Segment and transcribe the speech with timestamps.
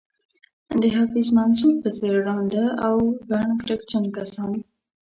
[0.81, 2.95] د حفیظ منصور په څېر ړانده او
[3.27, 4.51] کڼ کرکجن کسان.